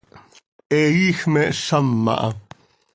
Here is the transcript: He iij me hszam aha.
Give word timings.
He 0.71 0.81
iij 1.03 1.19
me 1.33 1.43
hszam 1.57 1.89
aha. 2.13 2.29